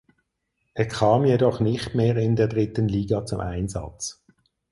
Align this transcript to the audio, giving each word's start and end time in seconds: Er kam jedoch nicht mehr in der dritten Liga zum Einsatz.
Er 0.73 0.87
kam 0.87 1.25
jedoch 1.25 1.59
nicht 1.59 1.93
mehr 1.93 2.17
in 2.17 2.35
der 2.35 2.47
dritten 2.47 2.87
Liga 2.87 3.23
zum 3.23 3.39
Einsatz. 3.39 4.23